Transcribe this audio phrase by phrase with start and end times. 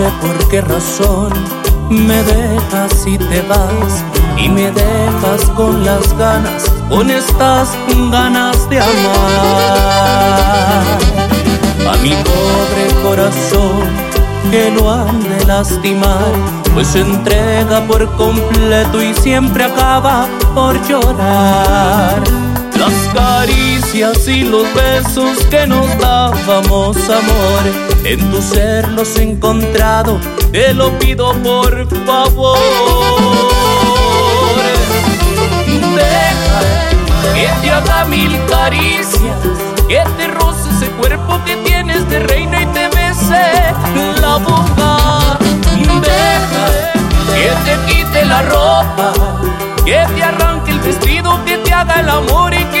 [0.00, 1.30] sé por qué razón
[1.90, 4.04] me dejas y te vas
[4.38, 7.68] y me dejas con las ganas, con estas
[8.10, 8.96] ganas de amar.
[11.92, 13.82] A mi pobre corazón
[14.50, 16.32] que lo han de lastimar,
[16.72, 22.22] pues se entrega por completo y siempre acaba por llorar.
[22.78, 30.18] Las caricias y los besos que nos dábamos amor, en tu ser los he encontrado,
[30.52, 32.58] te lo pido por favor.
[35.94, 36.60] Deja
[37.34, 39.38] que te haga mil caricias,
[39.88, 43.74] que te roce ese cuerpo que tienes de reina y te bese
[44.20, 45.38] la boca.
[46.02, 46.66] Deja
[47.34, 49.12] que te quite la ropa,
[49.84, 52.79] que te arranque el vestido, que te haga el amor y que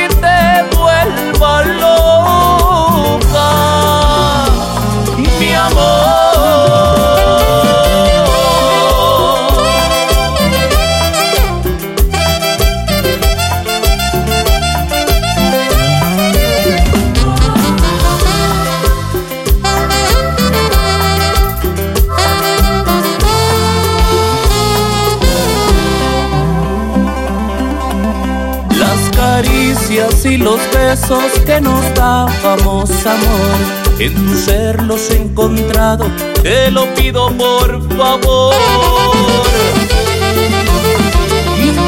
[29.90, 36.06] caricias y los besos que nos dábamos amor, en tu ser los he encontrado,
[36.42, 38.54] te lo pido por favor.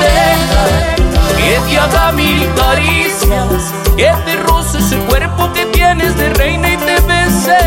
[0.01, 0.65] Deja
[1.37, 6.77] que te haga mil caricias, que te roce ese cuerpo que tienes de reina y
[6.79, 7.59] te bese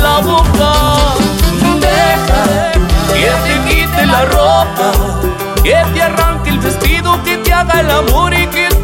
[0.00, 0.72] la boca.
[1.80, 2.72] Deja
[3.12, 4.92] que te quite la ropa,
[5.62, 8.83] que te arranque el vestido, que te haga el amor y que te